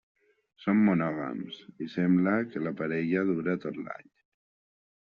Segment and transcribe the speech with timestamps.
[0.63, 4.15] Són monògams, i sembla que la parella dura tot l'any.